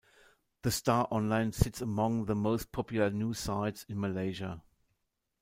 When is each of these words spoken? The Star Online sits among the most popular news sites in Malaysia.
The 0.63 0.71
Star 0.71 1.07
Online 1.11 1.51
sits 1.51 1.79
among 1.79 2.25
the 2.25 2.33
most 2.33 2.71
popular 2.71 3.11
news 3.11 3.37
sites 3.37 3.83
in 3.83 3.99
Malaysia. 3.99 4.63